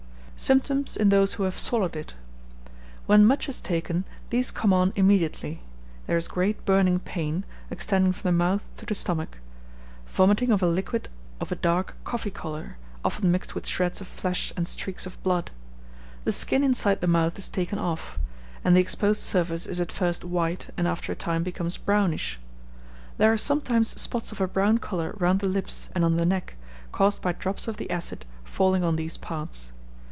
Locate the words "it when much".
1.95-3.47